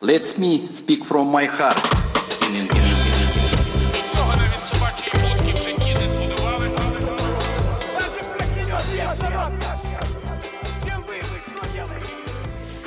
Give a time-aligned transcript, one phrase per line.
[0.00, 1.78] Let me speak from my heart.
[2.42, 2.95] in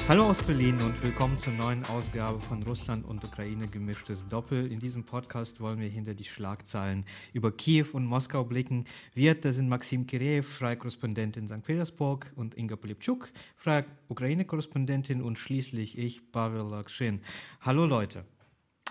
[0.10, 4.71] Hallo aus Berlin und willkommen zur neuen Ausgabe von Russland und Ukraine gemischtes Doppel.
[4.71, 8.86] In diesem Podcast wollen wir hinter die Schlagzeilen über Kiew und Moskau blicken.
[9.14, 11.64] Wir, das sind Maxim Kireev, freie Korrespondentin in St.
[11.64, 17.21] Petersburg und Inga Polipczuk, freie Ukraine-Korrespondentin und schließlich ich, Pavel Lakschin.
[17.62, 18.26] Hallo Leute.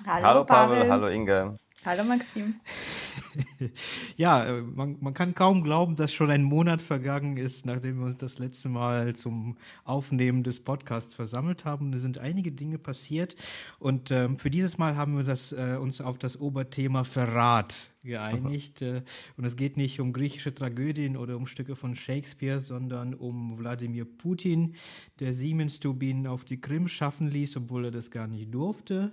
[0.06, 0.90] Hallo, Hallo Pavel, Pavel.
[0.90, 1.58] hallo Inge.
[1.84, 2.56] Hallo Maxim.
[4.16, 8.06] Ja, äh, man, man kann kaum glauben, dass schon ein Monat vergangen ist, nachdem wir
[8.06, 11.92] uns das letzte Mal zum Aufnehmen des Podcasts versammelt haben.
[11.92, 13.36] Es sind einige Dinge passiert
[13.78, 18.82] und ähm, für dieses Mal haben wir das, äh, uns auf das Oberthema Verrat geeinigt.
[18.82, 19.02] Äh,
[19.36, 24.04] und es geht nicht um griechische Tragödien oder um Stücke von Shakespeare, sondern um Wladimir
[24.04, 24.74] Putin,
[25.20, 29.12] der Siemens-Turbinen auf die Krim schaffen ließ, obwohl er das gar nicht durfte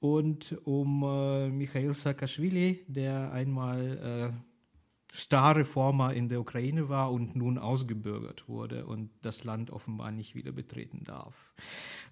[0.00, 4.50] und um äh, Michail Saakashvili, der einmal äh,
[5.12, 10.52] Starreformer in der Ukraine war und nun ausgebürgert wurde und das Land offenbar nicht wieder
[10.52, 11.34] betreten darf.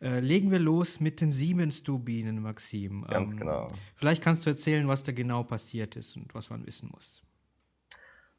[0.00, 3.04] Äh, legen wir los mit den Siemens-Turbinen, Maxim.
[3.08, 3.68] Ganz genau.
[3.94, 7.22] Vielleicht kannst du erzählen, was da genau passiert ist und was man wissen muss.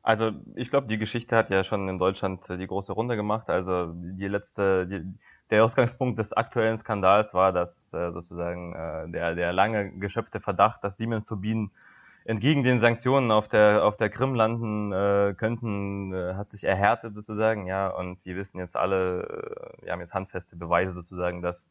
[0.10, 3.48] Also ich glaube, die Geschichte hat ja schon in Deutschland äh, die große Runde gemacht.
[3.48, 5.04] Also die letzte, die,
[5.52, 10.84] der Ausgangspunkt des aktuellen Skandals war, dass äh, sozusagen äh, der, der lange geschöpfte Verdacht,
[10.84, 11.70] dass Siemens-Turbinen
[12.26, 17.14] entgegen den Sanktionen auf der auf der Krim landen äh, könnten, äh, hat sich erhärtet
[17.14, 17.90] sozusagen, ja.
[17.90, 21.70] Und wir wissen jetzt alle, äh, wir haben jetzt handfeste Beweise sozusagen, dass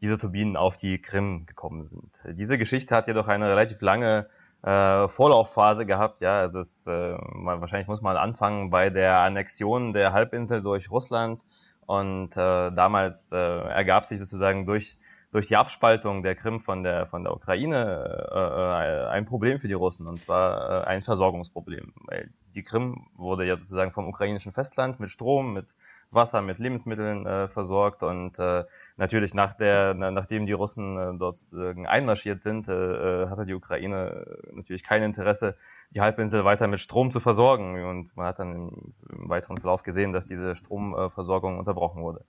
[0.00, 2.38] diese Turbinen auf die Krim gekommen sind.
[2.38, 4.28] Diese Geschichte hat jedoch eine relativ lange
[4.62, 6.40] äh, Vorlaufphase gehabt, ja.
[6.40, 11.44] Also es, äh, wahrscheinlich muss man anfangen bei der Annexion der Halbinsel durch Russland.
[11.86, 14.98] Und äh, damals äh, ergab sich sozusagen durch
[15.32, 19.68] durch die Abspaltung der Krim von der von der Ukraine äh, äh, ein Problem für
[19.68, 20.06] die Russen.
[20.06, 25.10] Und zwar äh, ein Versorgungsproblem, weil die Krim wurde ja sozusagen vom ukrainischen Festland mit
[25.10, 25.74] Strom, mit
[26.10, 28.64] Wasser, mit Lebensmitteln äh, versorgt und äh,
[28.96, 33.46] natürlich nach der na, nachdem die Russen äh, dort sozusagen einmarschiert sind, äh, äh, hatte
[33.46, 35.56] die Ukraine natürlich kein Interesse,
[35.94, 39.82] die Halbinsel weiter mit Strom zu versorgen und man hat dann im, im weiteren Verlauf
[39.82, 42.24] gesehen, dass diese Stromversorgung unterbrochen wurde.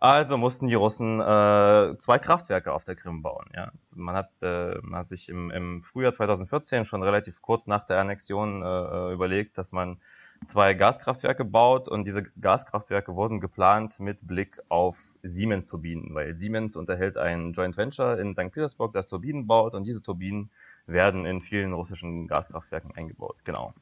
[0.00, 3.50] Also mussten die Russen äh, zwei Kraftwerke auf der Krim bauen.
[3.54, 3.70] Ja.
[3.96, 7.98] Man, hat, äh, man hat sich im, im Frühjahr 2014 schon relativ kurz nach der
[7.98, 10.00] Annexion äh, überlegt, dass man
[10.46, 17.16] zwei Gaskraftwerke baut und diese Gaskraftwerke wurden geplant mit Blick auf Siemens-Turbinen, weil Siemens unterhält
[17.18, 18.50] ein Joint Venture in St.
[18.50, 20.50] Petersburg, das Turbinen baut und diese Turbinen
[20.86, 23.36] werden in vielen russischen Gaskraftwerken eingebaut.
[23.44, 23.74] Genau.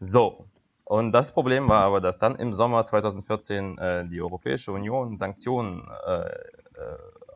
[0.00, 0.46] So,
[0.84, 5.88] und das Problem war aber, dass dann im Sommer 2014 äh, die Europäische Union Sanktionen
[6.06, 6.32] äh, äh,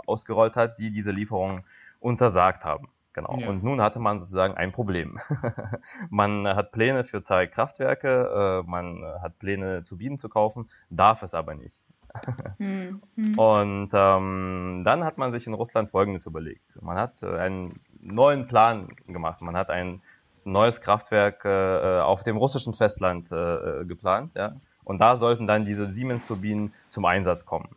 [0.06, 1.62] ausgerollt hat, die diese Lieferungen
[2.00, 2.88] untersagt haben.
[3.14, 3.38] Genau.
[3.38, 3.48] Ja.
[3.48, 5.18] Und nun hatte man sozusagen ein Problem.
[6.10, 11.32] man hat Pläne für zwei Kraftwerke, äh, man hat Pläne, Turbinen zu kaufen, darf es
[11.32, 11.84] aber nicht.
[12.58, 13.38] Hm, hm.
[13.38, 16.80] Und ähm, dann hat man sich in Russland Folgendes überlegt.
[16.80, 19.42] Man hat äh, einen neuen Plan gemacht.
[19.42, 20.00] Man hat ein
[20.44, 24.34] neues Kraftwerk äh, auf dem russischen Festland äh, äh, geplant.
[24.36, 24.56] Ja?
[24.84, 27.74] Und da sollten dann diese Siemens-Turbinen zum Einsatz kommen.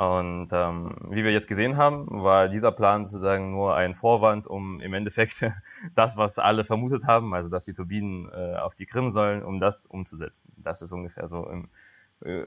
[0.00, 4.80] Und ähm, wie wir jetzt gesehen haben, war dieser Plan sozusagen nur ein Vorwand, um
[4.80, 5.44] im Endeffekt
[5.94, 9.60] das, was alle vermutet haben, also dass die Turbinen äh, auf die Krim sollen, um
[9.60, 10.54] das umzusetzen.
[10.56, 11.68] Das ist ungefähr so im
[12.24, 12.44] äh,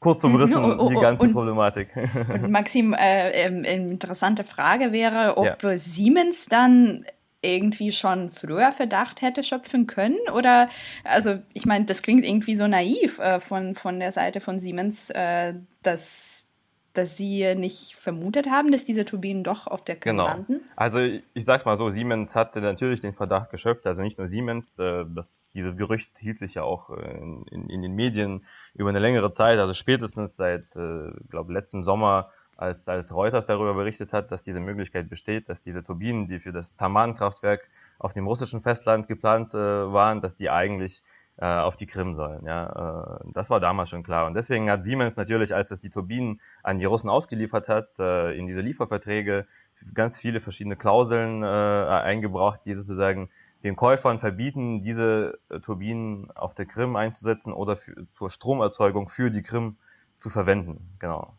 [0.00, 1.88] kurz umrissen Oh, oh, die oh, ganze und- Problematik.
[2.28, 7.06] Und Maxim, äh, ähm, interessante Frage wäre, ob Siemens dann
[7.44, 10.68] irgendwie schon früher Verdacht hätte schöpfen können oder
[11.04, 15.10] also ich meine, das klingt irgendwie so naiv äh, von, von der Seite von Siemens,
[15.10, 16.48] äh, dass,
[16.94, 20.26] dass sie nicht vermutet haben, dass diese Turbinen doch auf der Krim Genau.
[20.26, 20.60] landen.
[20.76, 24.28] Also ich, ich sag's mal so, Siemens hatte natürlich den Verdacht geschöpft, also nicht nur
[24.28, 28.44] Siemens, äh, das, dieses Gerücht hielt sich ja auch äh, in, in, in den Medien
[28.74, 33.74] über eine längere Zeit, also spätestens seit, äh, glaube letzten Sommer, als, als Reuters darüber
[33.74, 37.68] berichtet hat, dass diese Möglichkeit besteht, dass diese Turbinen, die für das Taman-Kraftwerk
[37.98, 41.02] auf dem russischen Festland geplant äh, waren, dass die eigentlich
[41.36, 42.46] äh, auf die Krim sollen.
[42.46, 44.26] Ja, äh, das war damals schon klar.
[44.26, 48.38] Und deswegen hat Siemens natürlich, als es die Turbinen an die Russen ausgeliefert hat, äh,
[48.38, 49.46] in diese Lieferverträge
[49.94, 53.30] ganz viele verschiedene Klauseln äh, eingebracht, die sozusagen
[53.64, 59.42] den Käufern verbieten, diese Turbinen auf der Krim einzusetzen oder für, zur Stromerzeugung für die
[59.42, 59.76] Krim
[60.18, 60.94] zu verwenden.
[60.98, 61.34] Genau.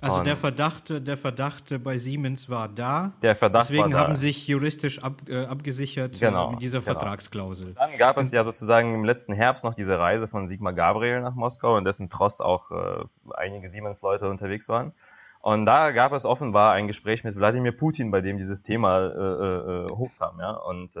[0.00, 3.12] Also der Verdacht, der Verdacht bei Siemens war da.
[3.22, 3.98] Der Verdacht Deswegen war da.
[4.00, 6.92] haben sich juristisch ab, äh, abgesichert Genau, äh, mit dieser genau.
[6.92, 7.74] Vertragsklausel.
[7.74, 11.34] Dann gab es ja sozusagen im letzten Herbst noch diese Reise von Sigmar Gabriel nach
[11.34, 13.04] Moskau, in dessen Tross auch äh,
[13.34, 14.92] einige Siemens-Leute unterwegs waren.
[15.40, 19.08] Und da gab es offenbar ein Gespräch mit Wladimir Putin, bei dem dieses Thema äh,
[19.08, 20.38] äh, äh hochkam.
[20.38, 20.52] Ja?
[20.52, 20.96] Und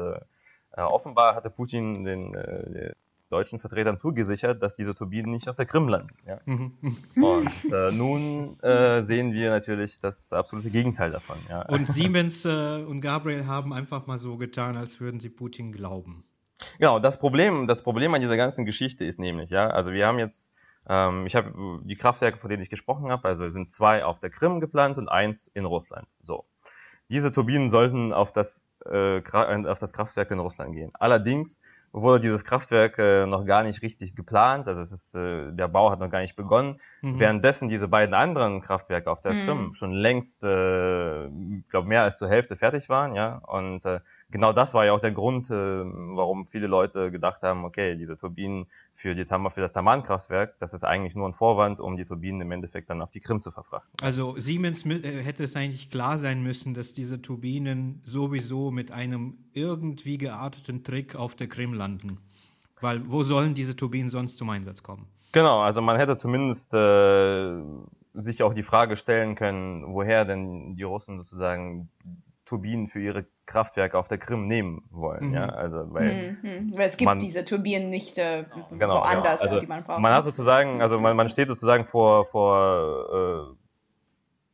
[0.76, 2.32] offenbar hatte Putin den,
[3.30, 6.14] deutschen Vertretern zugesichert, dass diese Turbinen nicht auf der Krim landen.
[6.26, 6.40] Ja?
[6.44, 6.72] Mhm.
[7.16, 11.36] Und äh, nun äh, sehen wir natürlich das absolute Gegenteil davon.
[11.48, 11.62] Ja?
[11.62, 16.24] Und Siemens äh, und Gabriel haben einfach mal so getan, als würden sie Putin glauben.
[16.78, 20.18] Genau, das Problem, das Problem an dieser ganzen Geschichte ist nämlich, ja, also wir haben
[20.18, 20.52] jetzt
[20.88, 24.30] ähm, ich habe die Kraftwerke, von denen ich gesprochen habe, also sind zwei auf der
[24.30, 26.08] Krim geplant und eins in Russland.
[26.22, 26.46] So.
[27.10, 30.90] Diese Turbinen sollten auf das, äh, auf das Kraftwerk in Russland gehen.
[30.94, 31.60] Allerdings
[31.92, 35.90] wurde dieses Kraftwerk äh, noch gar nicht richtig geplant, also es ist, äh, der Bau
[35.90, 37.18] hat noch gar nicht begonnen, mhm.
[37.18, 39.46] währenddessen diese beiden anderen Kraftwerke auf der mhm.
[39.46, 41.28] Krim schon längst, äh,
[41.68, 44.00] glaube mehr als zur Hälfte fertig waren, ja, und äh,
[44.30, 48.16] genau das war ja auch der Grund, äh, warum viele Leute gedacht haben, okay, diese
[48.16, 52.42] Turbinen für, die für das Taman-Kraftwerk, das ist eigentlich nur ein Vorwand, um die Turbinen
[52.42, 53.90] im Endeffekt dann auf die Krim zu verfrachten.
[54.02, 59.38] Also Siemens äh, hätte es eigentlich klar sein müssen, dass diese Turbinen sowieso mit einem
[59.52, 62.18] irgendwie gearteten Trick auf der Krim landen.
[62.80, 65.06] Weil wo sollen diese Turbinen sonst zum Einsatz kommen?
[65.32, 67.62] Genau, also man hätte zumindest äh,
[68.14, 71.88] sich auch die Frage stellen können, woher denn die Russen sozusagen
[72.44, 75.28] Turbinen für ihre Kraftwerke auf der Krim nehmen wollen.
[75.28, 75.34] Mhm.
[75.34, 76.72] Ja, also weil, mhm.
[76.74, 79.52] weil es gibt man, diese Turbinen nicht äh, genau, woanders, genau.
[79.52, 80.00] Also, die man braucht.
[80.00, 83.54] Man hat sozusagen, also man, man steht sozusagen vor vor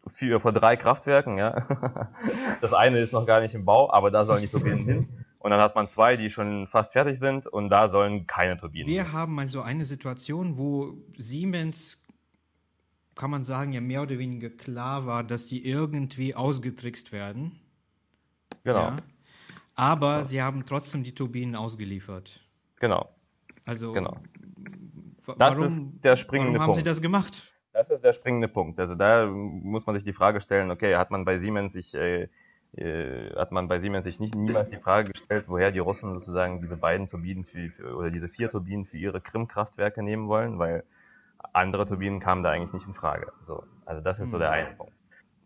[0.07, 1.39] äh, vier, vor drei Kraftwerken.
[1.39, 1.57] Ja,
[2.61, 5.26] das eine ist noch gar nicht im Bau, aber da sollen die Turbinen hin.
[5.47, 8.89] Und dann hat man zwei, die schon fast fertig sind und da sollen keine Turbinen.
[8.89, 9.13] Wir hin.
[9.13, 12.05] haben also eine Situation, wo Siemens
[13.15, 17.61] kann man sagen, ja mehr oder weniger klar war, dass sie irgendwie ausgetrickst werden.
[18.65, 18.89] Genau.
[18.89, 18.97] Ja.
[19.77, 20.25] Aber ja.
[20.25, 22.41] sie haben trotzdem die Turbinen ausgeliefert.
[22.81, 23.09] Genau.
[23.65, 24.17] Also, genau.
[25.39, 26.79] Das ist der springende warum haben Punkt.
[26.79, 27.53] sie das gemacht?
[27.73, 28.81] Das ist der springende Punkt.
[28.81, 32.29] Also da muss man sich die Frage stellen, okay, hat man bei Siemens sich, äh,
[32.77, 36.61] äh, hat man bei Siemens sich nicht niemals die Frage gestellt, woher die Russen sozusagen
[36.61, 40.85] diese beiden Turbinen für, für oder diese vier Turbinen für ihre Krim-Kraftwerke nehmen wollen, weil
[41.53, 43.33] andere Turbinen kamen da eigentlich nicht in Frage.
[43.41, 44.55] So, also das ist so der hm.
[44.55, 44.93] eine Punkt.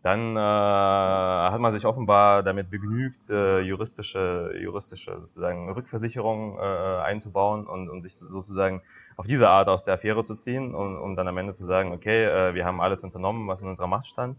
[0.03, 7.67] Dann äh, hat man sich offenbar damit begnügt, äh, juristische, juristische sozusagen Rückversicherungen äh, einzubauen
[7.67, 8.81] und, und sich sozusagen
[9.15, 11.91] auf diese Art aus der Affäre zu ziehen, um, um dann am Ende zu sagen,
[11.91, 14.37] okay, äh, wir haben alles unternommen, was in unserer Macht stand,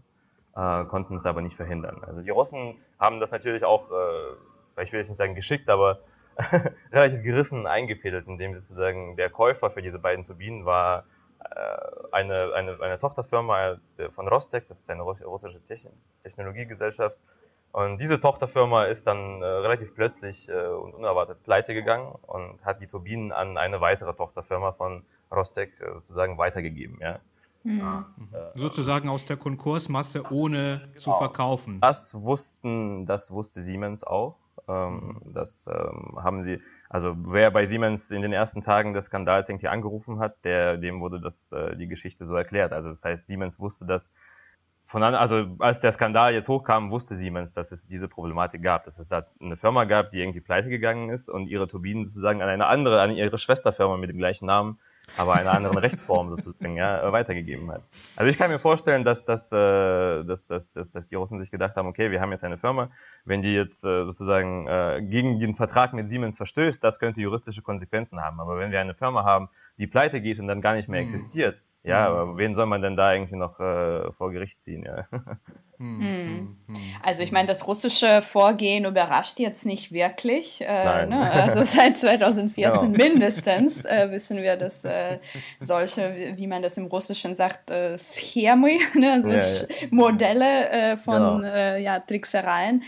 [0.55, 2.03] äh, konnten es aber nicht verhindern.
[2.05, 5.99] Also die Russen haben das natürlich auch, äh, ich will jetzt nicht sagen geschickt, aber
[6.91, 11.05] relativ gerissen eingefädelt, indem sozusagen der Käufer für diese beiden Turbinen war
[11.39, 11.77] äh,
[12.11, 13.77] eine, eine, eine Tochterfirma
[14.09, 15.61] von Rostec, das ist eine russische
[16.23, 17.17] Technologiegesellschaft.
[17.73, 22.81] Und diese Tochterfirma ist dann äh, relativ plötzlich äh, und unerwartet pleite gegangen und hat
[22.81, 26.99] die Turbinen an eine weitere Tochterfirma von Rostec äh, sozusagen weitergegeben.
[27.01, 27.19] Ja.
[27.63, 28.05] Mhm.
[28.17, 28.27] mhm.
[28.55, 30.99] sozusagen aus der Konkursmasse ohne genau.
[30.99, 31.79] zu verkaufen.
[31.79, 34.37] Das wussten, das wusste Siemens auch.
[34.67, 35.33] Ähm, mhm.
[35.33, 39.67] das ähm, haben sie, also wer bei Siemens in den ersten Tagen des Skandals irgendwie
[39.67, 42.71] angerufen hat, der, dem wurde das, äh, die Geschichte so erklärt.
[42.71, 44.13] Also das heißt, Siemens wusste das
[44.85, 48.85] von an, also als der Skandal jetzt hochkam, wusste Siemens, dass es diese Problematik gab,
[48.85, 52.41] dass es da eine Firma gab, die irgendwie pleite gegangen ist und ihre Turbinen sozusagen
[52.41, 54.79] an eine andere, an ihre Schwesterfirma mit dem gleichen Namen,
[55.17, 57.83] aber einer anderen Rechtsform sozusagen ja, weitergegeben hat.
[58.15, 61.51] Also ich kann mir vorstellen, dass, dass, äh, dass, dass, dass, dass die Russen sich
[61.51, 62.89] gedacht haben, okay, wir haben jetzt eine Firma,
[63.25, 67.61] wenn die jetzt äh, sozusagen äh, gegen den Vertrag mit Siemens verstößt, das könnte juristische
[67.61, 68.39] Konsequenzen haben.
[68.39, 71.05] Aber wenn wir eine Firma haben, die pleite geht und dann gar nicht mehr hm.
[71.05, 72.15] existiert, ja, mhm.
[72.15, 74.83] aber wen soll man denn da irgendwie noch äh, vor Gericht ziehen?
[74.85, 75.07] Ja?
[75.83, 76.55] Mhm.
[77.01, 80.61] Also ich meine, das russische Vorgehen überrascht jetzt nicht wirklich.
[80.61, 81.29] Äh, ne?
[81.29, 82.97] Also seit 2014 ja.
[82.97, 85.19] mindestens äh, wissen wir, dass äh,
[85.59, 89.11] solche, wie man das im Russischen sagt, äh, Scheme, ne?
[89.11, 89.87] also ja, ja.
[89.91, 91.41] Modelle äh, von genau.
[91.41, 92.83] äh, ja, Tricksereien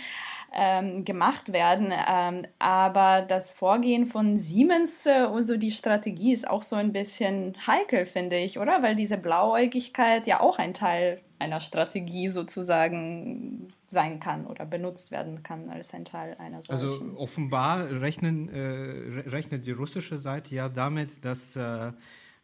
[0.55, 1.91] ähm, gemacht werden.
[1.91, 6.93] Ähm, aber das Vorgehen von Siemens äh, und so die Strategie ist auch so ein
[6.93, 8.81] bisschen heikel, finde ich, oder?
[8.81, 15.43] Weil diese Blauäugigkeit ja auch ein Teil einer Strategie sozusagen sein kann oder benutzt werden
[15.43, 16.83] kann als ein Teil einer solchen.
[16.83, 21.91] Also offenbar rechnen, äh, rechnet die russische Seite ja damit, dass, äh,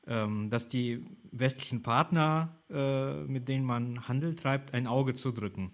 [0.08, 5.72] ähm, dass die westlichen Partner, äh, mit denen man Handel treibt, ein Auge zudrücken.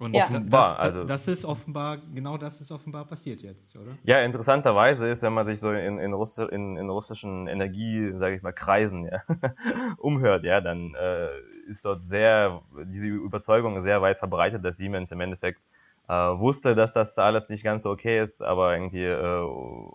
[0.00, 0.24] Und ja.
[0.24, 3.98] offenbar, das, also, das ist offenbar, genau das ist offenbar passiert jetzt, oder?
[4.02, 8.36] Ja, interessanterweise ist, wenn man sich so in, in, Russi in, in russischen Energie, sage
[8.36, 9.22] ich mal, Kreisen ja,
[9.98, 11.28] umhört, ja, dann äh,
[11.68, 15.60] ist dort sehr, diese Überzeugung sehr weit verbreitet, dass Siemens im Endeffekt
[16.08, 19.42] äh, wusste, dass das alles nicht ganz so okay ist, aber irgendwie, äh,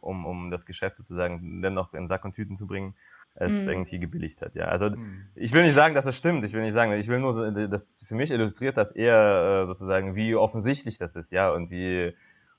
[0.01, 2.93] um, um das Geschäft sozusagen dennoch in Sack und Tüten zu bringen,
[3.35, 3.69] es mhm.
[3.69, 4.55] irgendwie gebilligt hat.
[4.55, 5.25] Ja, also mhm.
[5.35, 6.43] ich will nicht sagen, dass es stimmt.
[6.45, 10.15] Ich will nicht sagen, ich will nur, das für mich illustriert das eher äh, sozusagen,
[10.15, 12.13] wie offensichtlich das ist, ja, und wie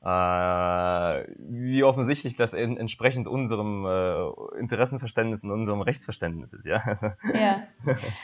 [0.07, 6.83] wie offensichtlich das in, entsprechend unserem äh, Interessenverständnis und unserem Rechtsverständnis ist, ja.
[6.87, 7.62] Also, ja.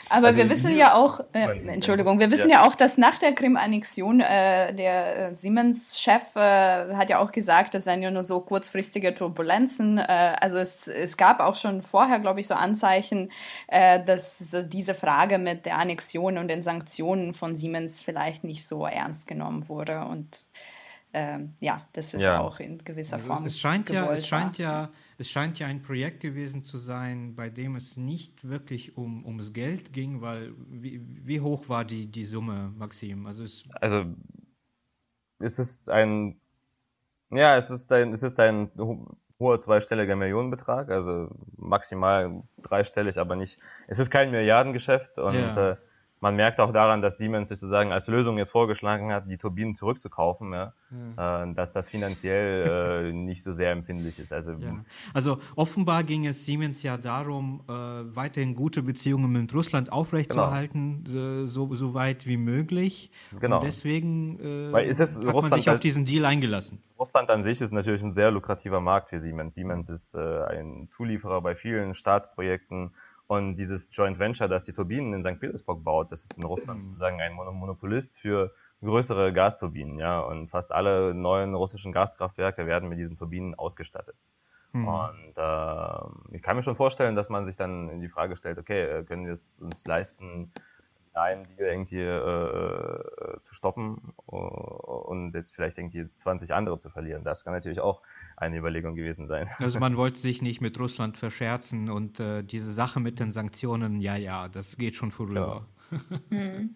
[0.09, 2.57] Aber also wir wissen ja auch, äh, Entschuldigung, wir wissen ja.
[2.57, 2.67] ja.
[2.67, 7.83] auch, dass nach der Krim-Annexion äh, der äh, Siemens-Chef äh, hat ja auch gesagt, das
[7.83, 9.99] seien ja nur so kurzfristige Turbulenzen.
[9.99, 13.31] also es, es gab auch schon vorher, glaube ich, so Anzeichen,
[13.69, 19.27] dass diese Frage mit der Annexion und den Sanktionen von Siemens vielleicht nicht so ernst
[19.27, 20.49] genommen wurde und
[21.13, 22.39] ähm, ja, das ist ja.
[22.39, 23.45] auch in gewisser also Form.
[23.45, 24.89] Es scheint ja, es scheint ja,
[25.19, 29.53] es scheint ja ein Projekt gewesen zu sein, bei dem es nicht wirklich um ums
[29.53, 33.27] Geld ging, weil wie, wie hoch war die die Summe, Maxim?
[33.27, 34.05] Also es, also
[35.37, 36.39] es ist ein
[37.29, 38.71] ja, es ist ein es ist ein
[39.39, 43.59] hoher zweistelliger Millionenbetrag, also maximal dreistellig, aber nicht.
[43.87, 45.71] Es ist kein Milliardengeschäft und ja.
[45.71, 45.77] äh,
[46.23, 50.53] man merkt auch daran, dass Siemens sozusagen als Lösung jetzt vorgeschlagen hat, die Turbinen zurückzukaufen,
[50.53, 50.73] ja,
[51.17, 51.43] ja.
[51.43, 54.31] Äh, dass das finanziell äh, nicht so sehr empfindlich ist.
[54.31, 54.73] Also, ja.
[55.13, 61.45] also offenbar ging es Siemens ja darum, äh, weiterhin gute Beziehungen mit Russland aufrechtzuerhalten, genau.
[61.45, 63.11] so, so weit wie möglich.
[63.41, 63.57] Genau.
[63.57, 66.81] Und deswegen äh, Weil ist es hat Russland man sich auf diesen Deal eingelassen.
[66.97, 69.55] Russland an sich ist natürlich ein sehr lukrativer Markt für Siemens.
[69.55, 72.91] Siemens ist äh, ein Zulieferer bei vielen Staatsprojekten
[73.27, 75.39] und dieses Joint Venture, das die Turbinen in St.
[75.39, 76.85] Petersburg baut, das ist in Russland mhm.
[76.85, 80.19] sozusagen ein Monopolist für größere Gasturbinen, ja.
[80.19, 84.15] Und fast alle neuen russischen Gaskraftwerke werden mit diesen Turbinen ausgestattet.
[84.73, 84.87] Mhm.
[84.87, 88.57] Und äh, ich kann mir schon vorstellen, dass man sich dann in die Frage stellt,
[88.57, 90.51] okay, äh, können wir es uns leisten,
[91.15, 96.89] einen Deal irgendwie äh, äh, zu stoppen uh, und jetzt vielleicht irgendwie 20 andere zu
[96.89, 97.23] verlieren.
[97.23, 98.01] Das kann natürlich auch
[98.37, 99.47] eine Überlegung gewesen sein.
[99.59, 104.01] Also man wollte sich nicht mit Russland verscherzen und äh, diese Sache mit den Sanktionen,
[104.01, 105.67] ja, ja, das geht schon vorüber.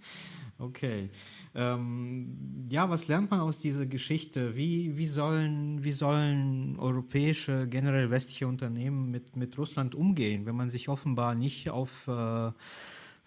[0.60, 1.12] Okay.
[1.54, 4.56] Ähm, ja, was lernt man aus dieser Geschichte?
[4.56, 10.72] Wie, wie, sollen, wie sollen europäische, generell westliche Unternehmen mit, mit Russland umgehen, wenn man
[10.72, 12.52] sich offenbar nicht auf äh,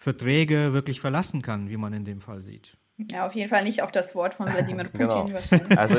[0.01, 2.75] Verträge wirklich verlassen kann, wie man in dem Fall sieht.
[2.97, 5.33] Ja, auf jeden Fall nicht auf das Wort von Wladimir Putin genau.
[5.33, 5.77] wahrscheinlich.
[5.77, 5.97] Also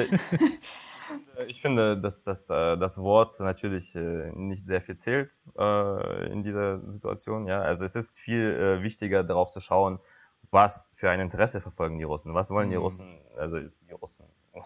[1.46, 6.42] ich finde, dass das, äh, das Wort natürlich äh, nicht sehr viel zählt äh, in
[6.42, 7.46] dieser Situation.
[7.46, 10.00] Ja, also es ist viel wichtiger darauf zu schauen,
[10.50, 12.34] was für ein Interesse verfolgen die Russen?
[12.34, 12.82] Was wollen die mhm.
[12.82, 13.20] Russen?
[13.38, 14.24] Also die Russen.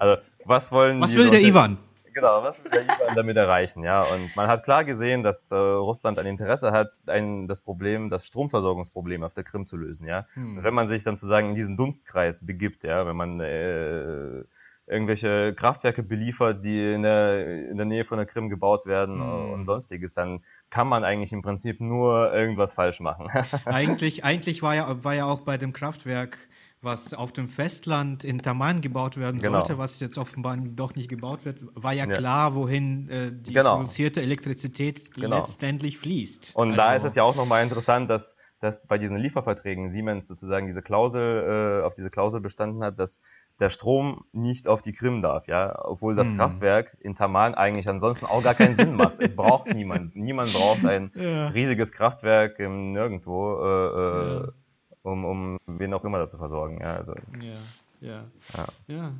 [0.00, 1.78] also was wollen was die will Leute, der Ivan?
[2.18, 3.84] Genau, was will der Ivan damit erreichen?
[3.84, 8.10] Ja, und man hat klar gesehen, dass äh, Russland ein Interesse hat, ein, das Problem,
[8.10, 10.04] das Stromversorgungsproblem auf der Krim zu lösen.
[10.04, 10.58] Ja, hm.
[10.60, 14.42] wenn man sich dann sozusagen in diesen Dunstkreis begibt, ja, wenn man äh,
[14.88, 19.52] irgendwelche Kraftwerke beliefert, die in der, in der Nähe von der Krim gebaut werden hm.
[19.52, 23.28] und sonstiges, dann kann man eigentlich im Prinzip nur irgendwas falsch machen.
[23.64, 26.36] eigentlich, eigentlich war ja, war ja auch bei dem Kraftwerk
[26.80, 29.58] was auf dem Festland in Taman gebaut werden genau.
[29.58, 32.14] sollte, was jetzt offenbar doch nicht gebaut wird, war ja, ja.
[32.14, 33.76] klar, wohin äh, die genau.
[33.76, 35.38] produzierte Elektrizität genau.
[35.38, 36.52] letztendlich fließt.
[36.54, 40.28] Und also, da ist es ja auch nochmal interessant, dass, dass bei diesen Lieferverträgen Siemens
[40.28, 43.20] sozusagen diese Klausel, äh, auf diese Klausel bestanden hat, dass
[43.58, 46.36] der Strom nicht auf die Krim darf, ja, obwohl das hm.
[46.36, 49.16] Kraftwerk in Taman eigentlich ansonsten auch gar keinen Sinn macht.
[49.18, 50.14] Es braucht niemand.
[50.14, 51.48] Niemand braucht ein ja.
[51.48, 53.56] riesiges Kraftwerk im Nirgendwo.
[53.60, 54.52] Äh, äh ja
[55.02, 56.80] um, um wen auch immer zu versorgen.
[56.80, 57.54] Ja, also, ja,
[58.00, 58.24] ja.
[58.52, 58.66] ja.
[58.86, 59.12] ja.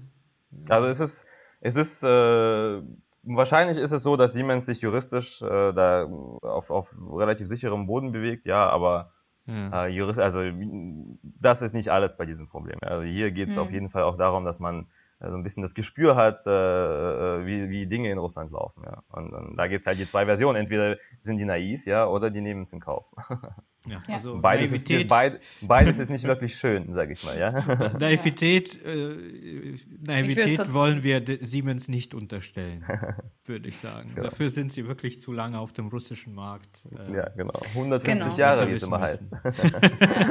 [0.68, 1.26] Also es ist,
[1.60, 2.82] es ist äh,
[3.22, 8.12] wahrscheinlich ist es so, dass Siemens sich juristisch äh, da auf, auf relativ sicherem Boden
[8.12, 9.12] bewegt, ja, aber
[9.48, 9.86] ja.
[9.86, 10.42] Äh, Jurist, also
[11.22, 12.76] das ist nicht alles bei diesem Problem.
[12.82, 13.62] Also hier geht es mhm.
[13.62, 14.86] auf jeden Fall auch darum, dass man
[15.20, 18.84] so ein bisschen das Gespür hat, äh, äh, wie, wie Dinge in Russland laufen.
[18.84, 19.02] Ja.
[19.08, 20.56] Und, und da gibt es halt die zwei Versionen.
[20.56, 23.06] Entweder sind die naiv, ja, oder die nehmen es in Kauf.
[23.86, 25.00] Ja, also beides, Naivität.
[25.00, 27.38] ist, beid, beides ist nicht wirklich schön, sage ich mal.
[27.38, 27.52] Ja.
[27.98, 32.84] Naivität, äh, Naivität wollen wir Siemens nicht unterstellen,
[33.46, 34.10] würde ich sagen.
[34.14, 34.28] Genau.
[34.28, 36.84] Dafür sind sie wirklich zu lange auf dem russischen Markt.
[36.90, 37.58] Äh, ja, genau.
[37.70, 38.36] 150 genau.
[38.36, 39.32] Jahre, wie es immer heißt.
[39.44, 39.52] ja,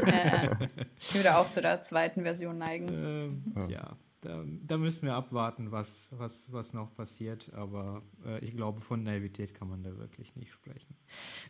[0.07, 0.59] ja, ja.
[0.99, 3.43] Ich würde auch zu der zweiten Version neigen.
[3.55, 7.51] Ähm, ja da, da, müssen wir abwarten, was, was, was noch passiert.
[7.53, 10.95] Aber äh, ich glaube, von Naivität kann man da wirklich nicht sprechen.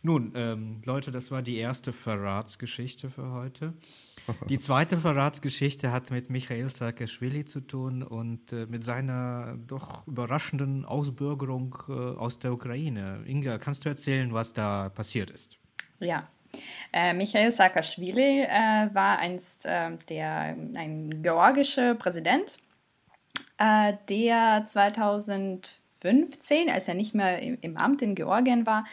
[0.02, 3.74] Nun, ähm, Leute, das war die erste Verratsgeschichte für heute.
[4.48, 10.84] Die zweite Verratsgeschichte hat mit Michael Saakashvili zu tun und äh, mit seiner doch überraschenden
[10.84, 13.22] Ausbürgerung äh, aus der Ukraine.
[13.24, 15.56] Inga, kannst du erzählen, was da passiert ist?
[16.00, 16.28] Ja,
[16.92, 22.58] äh, Michael Saakashvili äh, war einst äh, der, ein georgischer Präsident,
[23.58, 28.84] äh, der 2014 2015, als er nicht mehr im Amt in Georgien war,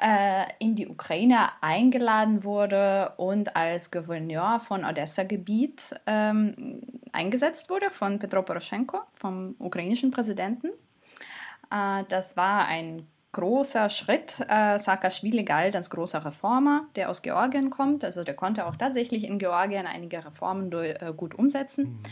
[0.00, 6.80] äh, in die Ukraine eingeladen wurde und als Gouverneur von Odessa-Gebiet ähm,
[7.12, 10.70] eingesetzt wurde von Petro Poroschenko, vom ukrainischen Präsidenten.
[11.70, 13.06] Das war ein
[13.38, 14.44] großer Schritt.
[14.48, 18.04] Äh, Saakashvili galt als großer Reformer, der aus Georgien kommt.
[18.04, 21.84] Also der konnte auch tatsächlich in Georgien einige Reformen durch, äh, gut umsetzen.
[21.84, 22.02] Mhm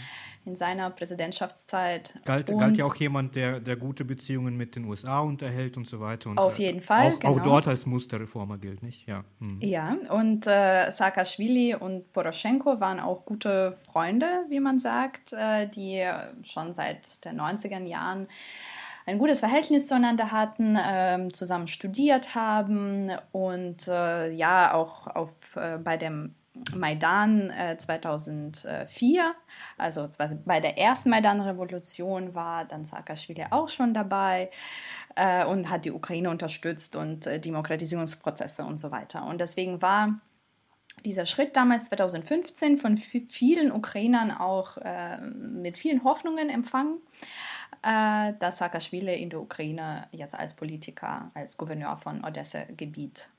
[0.47, 2.15] in seiner Präsidentschaftszeit.
[2.25, 5.99] Galt, galt ja auch jemand, der, der gute Beziehungen mit den USA unterhält und so
[5.99, 6.31] weiter.
[6.31, 7.09] Und auf jeden Fall.
[7.09, 7.33] Auch, genau.
[7.33, 9.09] auch dort als Musterreformer gilt, nicht?
[9.09, 9.59] Ja, hm.
[9.61, 16.09] ja und äh, Saakashvili und Poroschenko waren auch gute Freunde, wie man sagt, äh, die
[16.45, 18.29] schon seit den 90er Jahren
[19.07, 25.79] ein gutes Verhältnis zueinander hatten, äh, zusammen studiert haben und äh, ja auch auf, äh,
[25.79, 26.35] bei dem
[26.75, 29.33] Maidan 2004, äh,
[29.77, 30.09] also
[30.45, 34.51] bei der ersten Maidan-Revolution war dann Saakashvili auch schon dabei
[35.17, 39.27] äh, und hat die Ukraine unterstützt und Demokratisierungsprozesse und so weiter.
[39.27, 40.19] Und deswegen war
[41.05, 46.99] dieser Schritt damals 2015 von vielen Ukrainern auch äh, mit vielen Hoffnungen empfangen
[47.83, 53.31] äh, dass Saakashvili in der Ukraine jetzt als Politiker, als Gouverneur von Odessa-Gebiet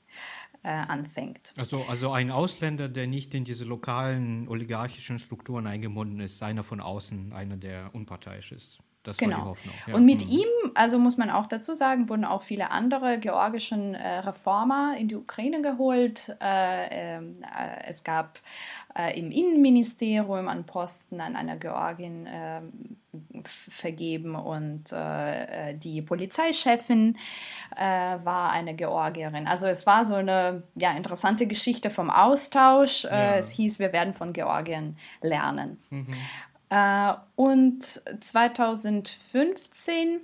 [0.62, 1.52] äh, anfängt.
[1.56, 6.80] Also, also ein Ausländer, der nicht in diese lokalen oligarchischen Strukturen eingebunden ist, einer von
[6.80, 8.78] außen, einer, der unparteiisch ist.
[9.08, 9.36] Das genau.
[9.36, 9.74] war die Hoffnung.
[9.86, 9.94] Ja.
[9.94, 10.32] Und mit mhm.
[10.32, 15.08] ihm, also muss man auch dazu sagen, wurden auch viele andere georgischen äh, Reformer in
[15.08, 16.36] die Ukraine geholt.
[16.42, 18.38] Äh, ähm, äh, es gab
[18.94, 22.96] äh, im Innenministerium an Posten an einer Georgien ähm,
[23.44, 27.16] vergeben und äh, die Polizeichefin
[27.76, 29.46] äh, war eine Georgierin.
[29.46, 33.04] Also es war so eine ja, interessante Geschichte vom Austausch.
[33.04, 33.36] Ja.
[33.36, 35.78] es hieß, wir werden von Georgien lernen.
[35.90, 36.08] Mhm.
[36.70, 40.20] Äh, und 2015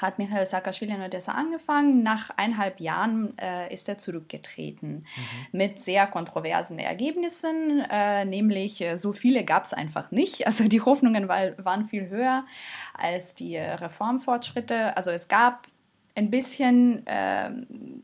[0.00, 2.02] hat Michael Saakashvili in Odessa angefangen.
[2.02, 5.46] Nach eineinhalb Jahren äh, ist er zurückgetreten mhm.
[5.52, 10.46] mit sehr kontroversen Ergebnissen, äh, nämlich äh, so viele gab es einfach nicht.
[10.52, 12.44] Also die Hoffnungen war, waren viel höher
[12.94, 14.96] als die Reformfortschritte.
[14.96, 15.66] Also es gab
[16.14, 18.02] ein bisschen ähm,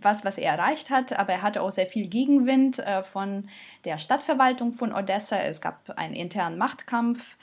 [0.00, 3.48] was, was er erreicht hat, aber er hatte auch sehr viel Gegenwind äh, von
[3.84, 5.38] der Stadtverwaltung von Odessa.
[5.38, 7.36] Es gab einen internen Machtkampf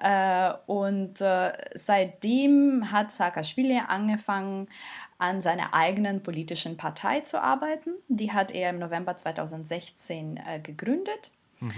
[0.00, 0.50] yeah.
[0.50, 4.68] äh, und äh, seitdem hat Saakashvili angefangen,
[5.18, 7.90] an seiner eigenen politischen Partei zu arbeiten.
[8.08, 11.30] Die hat er im November 2016 äh, gegründet.
[11.60, 11.72] Mhm.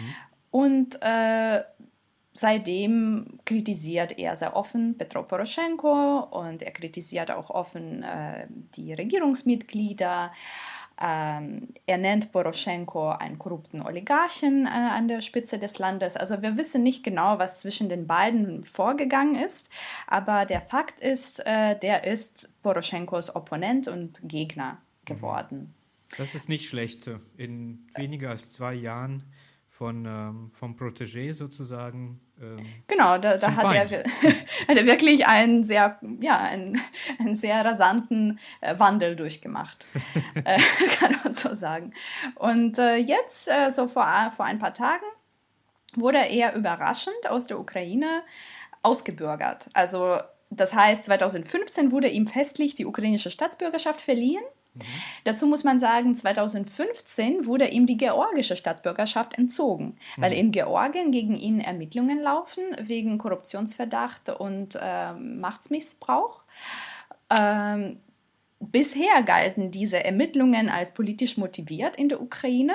[0.50, 1.62] Und äh,
[2.38, 8.46] seitdem kritisiert er sehr offen Petro Poroschenko und er kritisiert auch offen äh,
[8.76, 10.32] die Regierungsmitglieder.
[11.00, 16.16] Ähm, er nennt Poroschenko einen korrupten Oligarchen äh, an der Spitze des Landes.
[16.16, 19.70] Also wir wissen nicht genau, was zwischen den beiden vorgegangen ist,
[20.06, 25.74] aber der Fakt ist, äh, der ist Poroschenkos Opponent und Gegner geworden.
[26.16, 27.10] Das ist nicht schlecht.
[27.36, 29.24] In weniger als zwei Jahren
[29.68, 32.20] von, ähm, vom Protégé sozusagen.
[32.40, 34.04] Ähm, genau, da, da hat, er,
[34.68, 36.80] hat er wirklich einen sehr, ja, einen,
[37.18, 39.86] einen sehr rasanten äh, Wandel durchgemacht,
[40.44, 40.60] äh,
[40.98, 41.92] kann man so sagen.
[42.36, 45.04] Und äh, jetzt, äh, so vor, vor ein paar Tagen,
[45.94, 48.22] wurde er überraschend aus der Ukraine
[48.82, 49.68] ausgebürgert.
[49.72, 50.18] Also
[50.50, 54.42] das heißt, 2015 wurde ihm festlich die ukrainische Staatsbürgerschaft verliehen
[54.78, 55.02] Mhm.
[55.24, 60.22] Dazu muss man sagen, 2015 wurde ihm die georgische Staatsbürgerschaft entzogen, mhm.
[60.22, 66.42] weil in Georgien gegen ihn Ermittlungen laufen wegen Korruptionsverdacht und äh, Machtsmissbrauch.
[67.30, 68.00] Ähm,
[68.60, 72.74] bisher galten diese Ermittlungen als politisch motiviert in der Ukraine.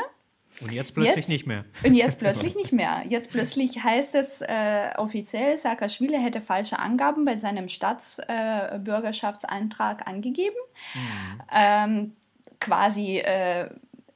[0.61, 1.65] Und jetzt plötzlich jetzt, nicht mehr.
[1.83, 3.01] Und jetzt plötzlich nicht mehr.
[3.07, 10.55] Jetzt plötzlich heißt es äh, offiziell, Saakashvili hätte falsche Angaben bei seinem Staatsbürgerschaftsantrag äh, angegeben.
[10.93, 11.41] Mhm.
[11.53, 12.13] Ähm,
[12.59, 13.67] quasi, äh,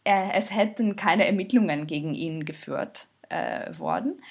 [0.04, 4.22] er, es hätten keine Ermittlungen gegen ihn geführt äh, worden.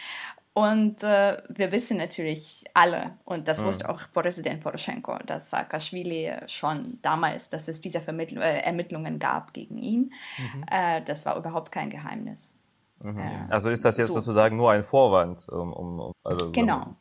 [0.56, 3.66] Und äh, wir wissen natürlich alle, und das ja.
[3.66, 9.52] wusste auch Präsident Poroschenko, dass Saakashvili schon damals, dass es diese Vermittl äh, Ermittlungen gab
[9.52, 10.14] gegen ihn.
[10.38, 10.64] Mhm.
[10.70, 12.56] Äh, das war überhaupt kein Geheimnis.
[13.04, 13.18] Mhm.
[13.18, 14.14] Äh, also ist das jetzt so.
[14.14, 15.46] sozusagen nur ein Vorwand?
[15.50, 16.96] Um, um, also, genau.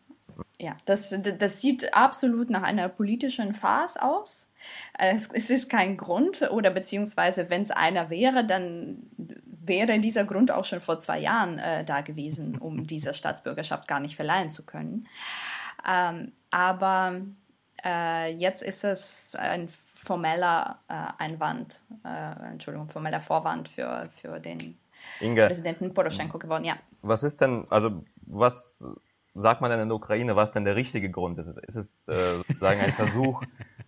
[0.59, 4.51] Ja, das, das sieht absolut nach einer politischen Farce aus.
[4.97, 9.09] Es, es ist kein Grund, oder beziehungsweise wenn es einer wäre, dann
[9.67, 13.99] wäre dieser Grund auch schon vor zwei Jahren äh, da gewesen, um diese Staatsbürgerschaft gar
[13.99, 15.07] nicht verleihen zu können.
[15.87, 17.21] Ähm, aber
[17.83, 24.77] äh, jetzt ist es ein formeller äh, Einwand, äh, Entschuldigung, formeller Vorwand für, für den
[25.19, 26.77] Inge, Präsidenten Poroschenko geworden, ja.
[27.01, 28.85] Was ist denn, also was
[29.35, 31.47] sagt man denn in der Ukraine, was denn der richtige Grund ist?
[31.67, 33.43] Ist es äh, sozusagen ein Versuch,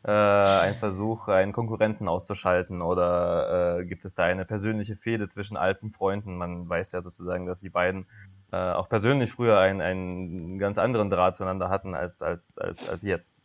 [0.08, 5.58] äh, ein Versuch, einen Konkurrenten auszuschalten oder äh, gibt es da eine persönliche Fehde zwischen
[5.58, 6.38] alten Freunden?
[6.38, 8.08] Man weiß ja sozusagen, dass die beiden
[8.52, 13.04] äh, auch persönlich früher einen, einen ganz anderen Draht zueinander hatten als, als, als, als
[13.04, 13.42] jetzt.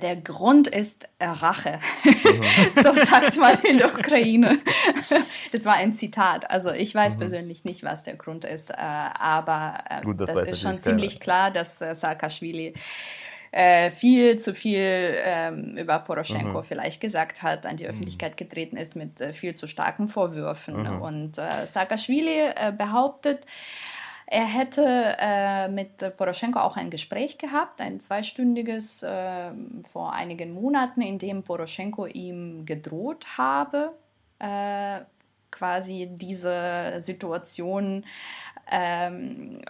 [0.00, 1.80] Der Grund ist Rache.
[2.04, 2.44] Mhm.
[2.82, 4.60] so sagt man in der Ukraine.
[5.50, 6.50] Das war ein Zitat.
[6.50, 7.20] Also ich weiß mhm.
[7.20, 11.20] persönlich nicht, was der Grund ist, äh, aber äh, Gut, das, das ist schon ziemlich
[11.20, 12.74] klar, dass äh, Saakashvili
[13.52, 16.62] äh, viel zu viel ähm, über Poroschenko mhm.
[16.62, 17.90] vielleicht gesagt hat, an die mhm.
[17.90, 20.82] Öffentlichkeit getreten ist mit äh, viel zu starken Vorwürfen.
[20.82, 21.02] Mhm.
[21.02, 23.46] Und äh, Saakashvili äh, behauptet,
[24.26, 29.50] er hätte äh, mit Poroschenko auch ein Gespräch gehabt, ein zweistündiges äh,
[29.82, 33.92] vor einigen Monaten, in dem Poroschenko ihm gedroht habe,
[34.38, 35.00] äh,
[35.50, 38.06] quasi diese Situation
[38.70, 39.60] ähm,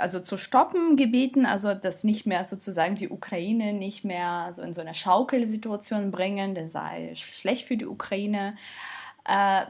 [0.00, 4.72] also zu stoppen gebeten, also dass nicht mehr sozusagen die Ukraine nicht mehr so in
[4.72, 8.56] so eine Schaukelsituation bringen, das sei schlecht für die Ukraine.
[9.24, 9.62] Äh,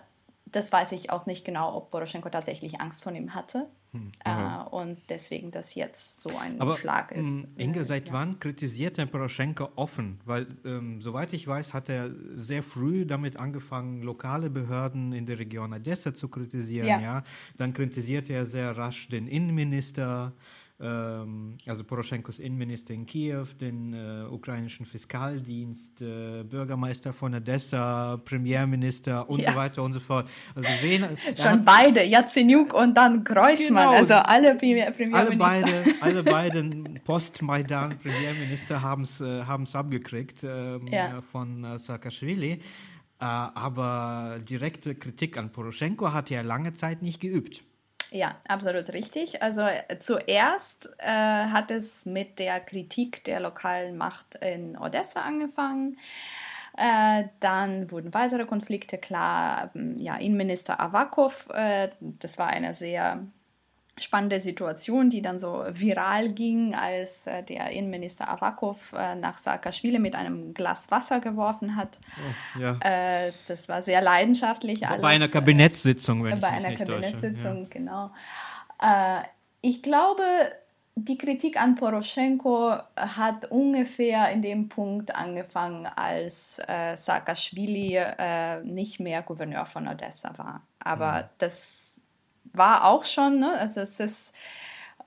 [0.46, 3.68] das weiß ich auch nicht genau, ob Poroschenko tatsächlich Angst vor ihm hatte.
[3.92, 4.12] Hm.
[4.24, 7.42] Äh, und deswegen das jetzt so ein Aber, Schlag ist.
[7.42, 8.12] Ähm, Inge, seit ja.
[8.12, 10.20] wann kritisiert denn Poroschenko offen?
[10.24, 15.38] Weil, ähm, soweit ich weiß, hat er sehr früh damit angefangen, lokale Behörden in der
[15.38, 16.86] Region Odessa zu kritisieren.
[16.86, 17.00] Ja.
[17.00, 17.24] ja?
[17.58, 20.32] Dann kritisiert er sehr rasch den Innenminister
[20.80, 29.28] ähm, also Poroschenkos Innenminister in Kiew, den äh, ukrainischen Fiskaldienst, äh, Bürgermeister von Odessa, Premierminister
[29.28, 29.52] und ja.
[29.52, 30.28] so weiter und so fort.
[30.54, 31.04] Also wen,
[31.36, 35.16] Schon beide, Yatsenyuk und dann Kreuzmann, genau, also alle Premier Premierminister.
[35.18, 39.42] Alle beide, alle beiden Post-Maidan-Premierminister haben es äh,
[39.74, 41.22] abgekriegt ähm, ja.
[41.30, 42.52] von äh, Saakashvili.
[42.52, 42.58] Äh,
[43.18, 47.64] aber direkte Kritik an Poroschenko hat er lange Zeit nicht geübt.
[48.12, 49.40] Ja, absolut richtig.
[49.42, 55.96] Also äh, zuerst äh, hat es mit der Kritik der lokalen Macht in Odessa angefangen.
[56.76, 59.70] Äh, dann wurden weitere Konflikte klar.
[59.74, 63.22] Ähm, ja, Innenminister Avakov, äh, das war eine sehr
[63.98, 69.98] spannende Situation, die dann so viral ging, als äh, der Innenminister Avakov äh, nach Saakashvili
[69.98, 71.98] mit einem Glas Wasser geworfen hat.
[72.56, 72.78] Oh, ja.
[72.80, 74.86] äh, das war sehr leidenschaftlich.
[74.86, 77.68] Alles, bei einer Kabinettssitzung, wenn äh, Bei ich einer nicht Kabinettssitzung, ja.
[77.68, 78.10] genau.
[78.80, 79.22] Äh,
[79.60, 80.22] ich glaube,
[80.94, 89.00] die Kritik an Poroschenko hat ungefähr in dem Punkt angefangen, als äh, Saakashvili äh, nicht
[89.00, 90.62] mehr Gouverneur von Odessa war.
[90.78, 91.26] Aber mhm.
[91.38, 91.89] das
[92.52, 93.52] war auch schon, ne?
[93.52, 94.34] also es ist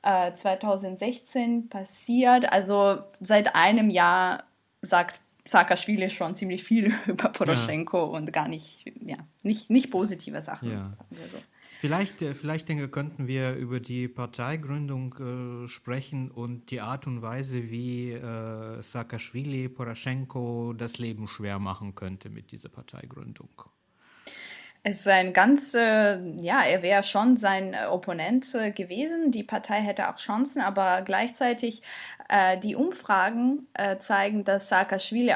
[0.01, 4.43] äh, 2016 passiert, also seit einem Jahr
[4.81, 8.17] sagt Saakashvili schon ziemlich viel über Poroschenko ja.
[8.17, 10.93] und gar nicht, ja, nicht, nicht positive Sachen, ja.
[10.95, 11.37] sagen wir so.
[11.79, 17.21] Vielleicht, äh, vielleicht denke, könnten wir über die Parteigründung äh, sprechen und die Art und
[17.21, 23.49] Weise, wie äh, Saakashvili Poroschenko das Leben schwer machen könnte mit dieser Parteigründung.
[24.85, 29.31] Es ist ein ganz, äh, ja, er wäre schon sein äh, Opponent äh, gewesen.
[29.31, 31.81] Die Partei hätte auch Chancen, aber gleichzeitig
[32.27, 35.35] äh, die Umfragen äh, zeigen, dass Saakashvili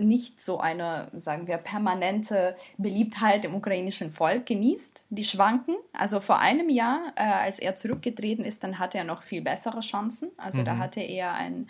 [0.00, 5.04] nicht so eine, sagen wir, permanente Beliebtheit im ukrainischen Volk genießt.
[5.10, 5.76] Die schwanken.
[6.00, 9.80] Also vor einem Jahr, äh, als er zurückgetreten ist, dann hatte er noch viel bessere
[9.80, 10.30] Chancen.
[10.36, 10.64] Also mhm.
[10.64, 11.68] da hatte er ein,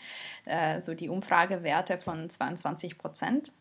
[0.80, 3.52] so die Umfragewerte von 22 Prozent.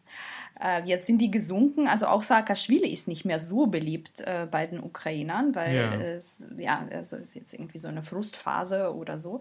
[0.61, 1.87] Äh, jetzt sind die gesunken.
[1.87, 5.93] Also auch Saakashvili ist nicht mehr so beliebt äh, bei den Ukrainern, weil ja.
[5.93, 9.39] es ja also ist jetzt irgendwie so eine Frustphase oder so.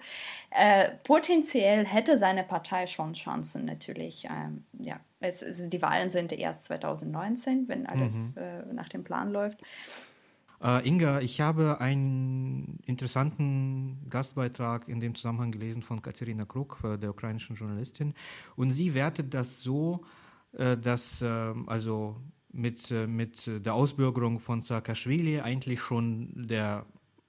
[0.51, 4.27] Äh, potenziell hätte seine Partei schon Chancen natürlich.
[4.27, 8.43] Ähm, ja, es, es, die Wahlen sind erst 2019, wenn alles mhm.
[8.43, 9.59] Äh, nach dem Plan läuft.
[10.61, 17.11] Uh, Inga, ich habe einen interessanten Gastbeitrag in dem Zusammenhang gelesen von Katerina Kruk, der
[17.11, 18.13] ukrainischen Journalistin.
[18.57, 20.05] Und sie wertet das so,
[20.53, 22.17] äh, dass ähm, also
[22.51, 26.87] mit, äh, mit der Ausbürgerung von Saakashvili eigentlich schon der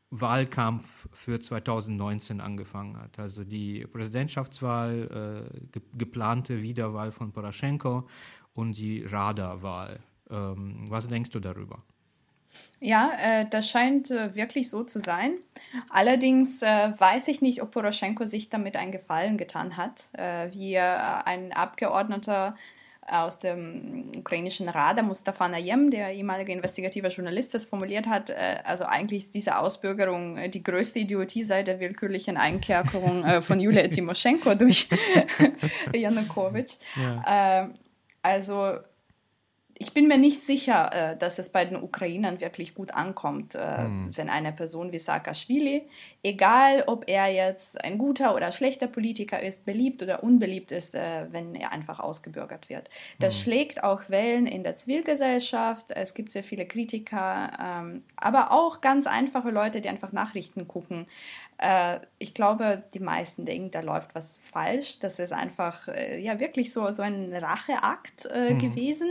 [0.09, 3.19] Wahlkampf für 2019 angefangen hat.
[3.19, 8.07] Also die Präsidentschaftswahl, äh, ge geplante Wiederwahl von Poroschenko
[8.53, 9.99] und die Rada-Wahl.
[10.29, 11.83] Ähm, was denkst du darüber?
[12.79, 15.33] Ja, äh, das scheint äh, wirklich so zu sein.
[15.89, 20.09] Allerdings äh, weiß ich nicht, ob Poroschenko sich damit einen Gefallen getan hat,
[20.51, 22.55] wie ein Abgeordneter
[23.12, 28.85] aus dem ukrainischen Rada, Mustafa Nayem, der ehemalige investigative Journalist, das formuliert hat, äh, also
[28.85, 33.88] eigentlich ist diese Ausbürgerung äh, die größte Idiotie seit der willkürlichen Einkerkerung äh, von Julia
[33.88, 34.89] Timoschenko durch
[35.93, 36.75] Janukowitsch.
[36.95, 37.69] Ja.
[38.21, 38.79] Also
[39.81, 43.77] ich bin mir nicht sicher, äh, dass es bei den Ukrainern wirklich gut ankommt, äh,
[43.77, 44.09] hm.
[44.15, 45.83] wenn eine Person wie Saakashvili,
[46.21, 51.27] egal ob er jetzt ein guter oder schlechter Politiker ist, beliebt oder unbeliebt ist, äh,
[51.31, 52.89] wenn er einfach ausgebürgert wird.
[53.19, 53.41] Das hm.
[53.41, 55.91] schlägt auch Wellen in der Zivilgesellschaft.
[55.91, 61.07] Es gibt sehr viele Kritiker, ähm, aber auch ganz einfache Leute, die einfach Nachrichten gucken.
[61.60, 65.00] Äh, ich glaube, die meisten denken, da läuft was falsch.
[65.00, 68.60] Das ist einfach äh, ja wirklich so, so ein Racheakt äh, mhm.
[68.60, 69.10] gewesen.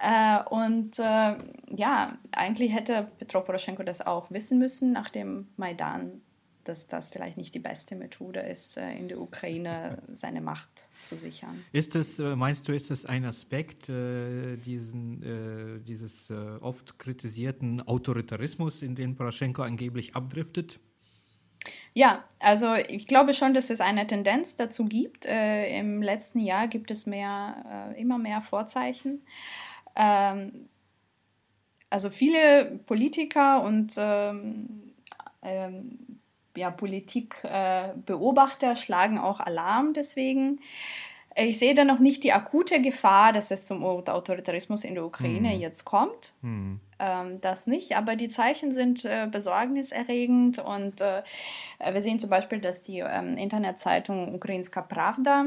[0.00, 1.36] Äh, und äh,
[1.74, 6.22] ja, eigentlich hätte Petro Poroschenko das auch wissen müssen nach dem Maidan
[6.64, 10.70] dass das vielleicht nicht die beste Methode ist, äh, in der Ukraine seine Macht
[11.02, 11.64] zu sichern.
[11.72, 17.82] Ist das, meinst du, ist das ein Aspekt äh, diesen, äh, dieses äh, oft kritisierten
[17.82, 20.78] Autoritarismus, in den Poroschenko angeblich abdriftet?
[21.94, 25.26] Ja, also ich glaube schon, dass es eine Tendenz dazu gibt.
[25.26, 29.24] Äh, Im letzten Jahr gibt es mehr, äh, immer mehr Vorzeichen.
[29.94, 30.68] Ähm,
[31.90, 34.94] also viele Politiker und ähm,
[35.42, 36.20] ähm,
[36.56, 40.60] ja, Politikbeobachter äh, schlagen auch Alarm deswegen.
[41.34, 45.52] Ich sehe da noch nicht die akute Gefahr, dass es zum Autoritarismus in der Ukraine
[45.52, 45.60] hm.
[45.60, 46.32] jetzt kommt.
[46.42, 46.80] Hm.
[46.98, 51.22] Ähm, das nicht, aber die Zeichen sind äh, besorgniserregend und äh,
[51.78, 55.46] wir sehen zum Beispiel, dass die ähm, Internetzeitung Ukrainska Pravda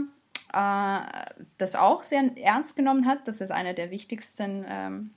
[0.53, 0.99] äh,
[1.57, 3.27] das auch sehr ernst genommen hat.
[3.27, 5.11] Das ist eine der wichtigsten ähm,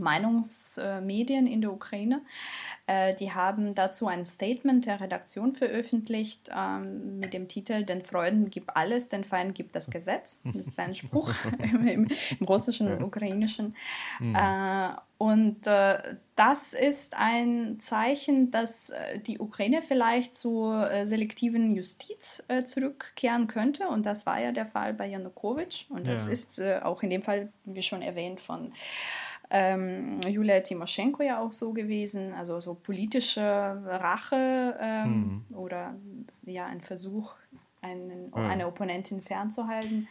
[0.00, 2.22] Meinungsmedien in der Ukraine.
[2.86, 8.50] Äh, die haben dazu ein Statement der Redaktion veröffentlicht ähm, mit dem Titel Den Freunden
[8.50, 10.42] gibt alles, den Feinden gibt das Gesetz.
[10.44, 13.74] Das ist ein Spruch im, im, im, russischen und ukrainischen.
[14.20, 14.34] Mhm.
[14.34, 21.72] Äh, und äh, das ist ein Zeichen, dass äh, die Ukraine vielleicht zur äh, selektiven
[21.72, 23.88] Justiz äh, zurückkehren könnte.
[23.88, 25.86] Und das war ja der Fall bei Janukowitsch.
[25.88, 26.32] Und das ja.
[26.32, 28.72] ist auch in dem Fall, wie schon erwähnt, von
[29.56, 35.56] ähm, Julia Timoschenko ja auch so gewesen, also so politische Rache ähm, hm.
[35.56, 35.94] oder
[36.42, 37.36] ja ein Versuch,
[37.80, 38.44] einen, hm.
[38.46, 40.08] eine Opponentin fernzuhalten.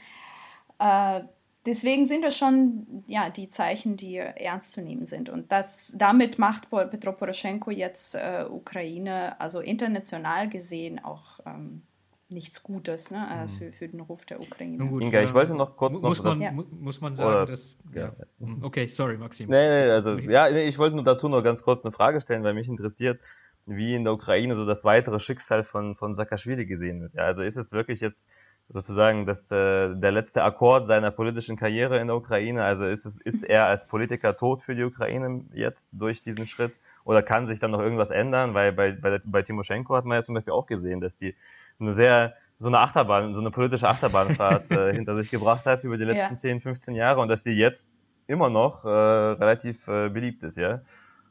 [0.79, 1.23] Äh,
[1.65, 5.27] deswegen sind das schon ja, die Zeichen, die ernst zu nehmen sind.
[5.29, 11.81] Und das, damit macht Petro Poroschenko jetzt äh, Ukraine, also international gesehen, auch ähm,
[12.29, 13.49] nichts Gutes ne, äh, mhm.
[13.49, 14.85] für, für den Ruf der Ukraine.
[14.85, 16.31] Gut, Inga, ich wollte noch kurz muss noch...
[16.31, 16.51] Man, ja.
[16.51, 17.77] Muss man sagen, oder, dass...
[17.93, 18.13] Ja.
[18.61, 19.49] Okay, sorry, Maxim.
[19.49, 22.43] Nee, nee, also, ja, nee, ich wollte nur dazu noch ganz kurz eine Frage stellen,
[22.43, 23.21] weil mich interessiert,
[23.65, 27.13] wie in der Ukraine so das weitere Schicksal von, von Saakashvili gesehen wird.
[27.13, 28.29] Ja, also ist es wirklich jetzt
[28.69, 32.63] sozusagen das, äh, der letzte Akkord seiner politischen Karriere in der Ukraine?
[32.63, 36.73] Also ist, es, ist er als Politiker tot für die Ukraine jetzt durch diesen Schritt?
[37.05, 38.53] Oder kann sich dann noch irgendwas ändern?
[38.53, 41.35] Weil bei, bei, bei Timoschenko hat man ja zum Beispiel auch gesehen, dass die
[41.79, 45.97] eine sehr, so eine Achterbahn, so eine politische Achterbahnfahrt äh, hinter sich gebracht hat über
[45.97, 46.37] die letzten ja.
[46.37, 47.89] 10, 15 Jahre und dass die jetzt
[48.27, 50.81] immer noch äh, relativ äh, beliebt ist, ja.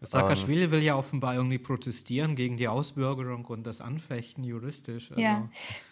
[0.04, 5.10] Saakashvili ähm, will ja offenbar irgendwie protestieren gegen die Ausbürgerung und das Anfechten juristisch.
[5.10, 5.22] Also.
[5.22, 5.48] Ja.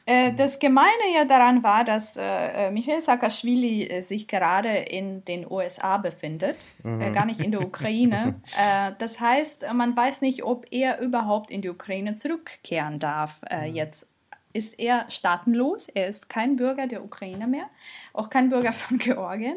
[0.06, 5.24] Äh, das Gemeine ja daran war, dass äh, äh Michael Saakashvili äh, sich gerade in
[5.24, 7.12] den USA befindet, äh, mhm.
[7.12, 8.40] gar nicht in der Ukraine.
[8.98, 13.74] das heißt, man weiß nicht, ob er überhaupt in die Ukraine zurückkehren darf mhm.
[13.74, 14.09] jetzt
[14.52, 15.88] ist er staatenlos.
[15.88, 17.68] Er ist kein Bürger der Ukraine mehr,
[18.12, 19.56] auch kein Bürger von Georgien.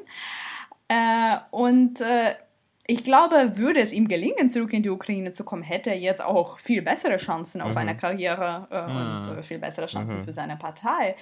[0.87, 2.35] Äh, und äh,
[2.85, 6.21] ich glaube, würde es ihm gelingen, zurück in die Ukraine zu kommen, hätte er jetzt
[6.21, 7.77] auch viel bessere Chancen auf mhm.
[7.77, 8.97] eine Karriere äh, mhm.
[8.97, 10.23] und äh, viel bessere Chancen mhm.
[10.23, 11.15] für seine Partei.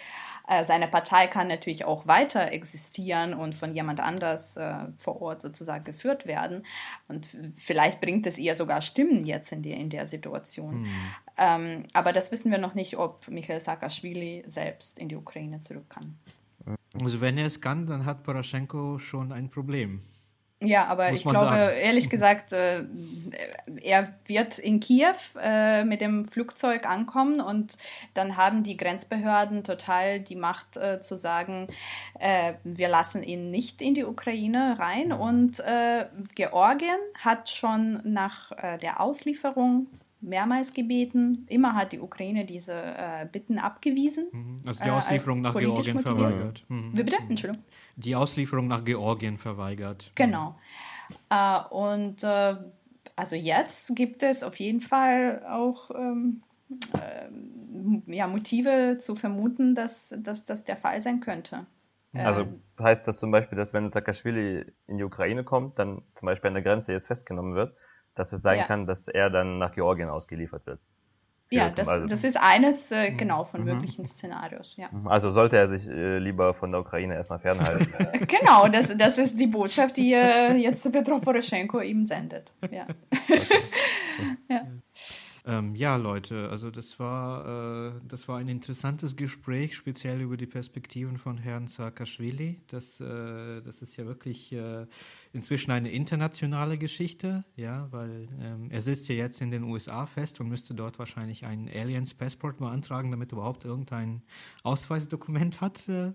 [0.48, 5.42] Äh, seine Partei kann natürlich auch weiter existieren und von jemand anders äh, vor Ort
[5.42, 6.66] sozusagen geführt werden.
[7.08, 10.82] Und vielleicht bringt es ihr sogar Stimmen jetzt in, die, in der Situation.
[10.82, 10.90] Mhm.
[11.38, 15.90] Ähm, aber das wissen wir noch nicht, ob Michael Saakashvili selbst in die Ukraine zurück
[15.90, 16.18] kann.
[17.02, 20.02] Also wenn er es kann, dann hat Poroschenko schon ein Problem.
[20.64, 21.78] Ja, aber ich glaube, sagen.
[21.78, 22.84] ehrlich gesagt, äh,
[23.82, 27.78] er wird in Kiew äh, mit dem Flugzeug ankommen und
[28.14, 31.68] dann haben die Grenzbehörden total die Macht äh, zu sagen,
[32.20, 35.08] äh, wir lassen ihn nicht in die Ukraine rein.
[35.08, 35.14] Mhm.
[35.14, 39.88] Und äh, Georgien hat schon nach äh, der Auslieferung
[40.22, 41.46] mehrmals gebeten.
[41.50, 44.28] Immer hat die Ukraine diese äh, Bitten abgewiesen.
[44.32, 44.58] Mhm.
[44.66, 46.04] Also die äh, Auslieferung äh, nach Georgien motiviert.
[46.04, 46.66] verweigert.
[46.68, 46.98] Mhm.
[46.98, 47.18] Wie bitte?
[47.28, 47.66] Entschuldigung.
[47.96, 50.12] Die Auslieferung nach Georgien verweigert.
[50.16, 50.56] Genau.
[51.30, 52.56] Äh, und äh,
[53.16, 56.44] also jetzt gibt es auf jeden Fall auch ähm,
[56.94, 61.66] äh, ja, Motive zu vermuten, dass, dass das der Fall sein könnte.
[62.14, 62.46] Also
[62.78, 66.56] heißt das zum Beispiel, dass wenn Saakashvili in die Ukraine kommt, dann zum Beispiel an
[66.56, 67.76] der Grenze jetzt festgenommen wird,
[68.16, 68.66] dass es sein ja.
[68.66, 70.80] kann, dass er dann nach Georgien ausgeliefert wird.
[71.54, 73.74] Ja, das, das ist eines äh, genau von mhm.
[73.74, 74.78] möglichen Szenarios.
[74.78, 74.90] Ja.
[75.04, 77.88] Also sollte er sich äh, lieber von der Ukraine erstmal fernhalten.
[78.28, 82.54] genau, das, das ist die Botschaft, die äh, jetzt Petro Poroschenko ihm sendet.
[82.72, 82.88] Ja.
[83.12, 83.42] Okay.
[84.50, 84.62] ja.
[85.44, 90.46] Ähm, ja, Leute, also das war, äh, das war ein interessantes Gespräch, speziell über die
[90.46, 92.62] Perspektiven von Herrn Saakashvili.
[92.68, 94.86] Das, äh, das ist ja wirklich äh,
[95.34, 100.40] inzwischen eine internationale Geschichte, ja, weil ähm, er sitzt ja jetzt in den USA fest
[100.40, 104.22] und müsste dort wahrscheinlich ein Aliens Passport beantragen, damit er überhaupt irgendein
[104.62, 106.14] Ausweisdokument hat, äh,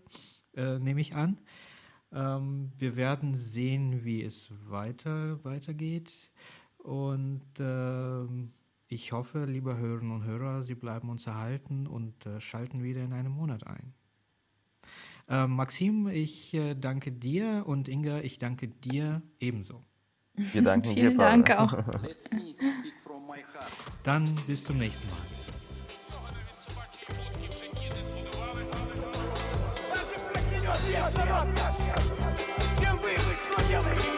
[0.55, 1.39] äh, nehme ich an.
[2.13, 6.31] Ähm, wir werden sehen, wie es weiter, weitergeht.
[6.79, 8.53] Und ähm,
[8.88, 13.14] ich hoffe, liebe Hörerinnen und Hörer, Sie bleiben uns erhalten und äh, schalten wieder in
[13.14, 13.94] einem Monat ein.
[15.30, 19.86] Äh, Maxim, ich äh, danke dir und Inga, ich danke dir ebenso.
[20.34, 21.74] Wir danken Vielen dir, Dank auch.
[24.04, 25.18] Dann bis zum nächsten Mal.
[32.80, 34.15] Чем вы, вы что делаете?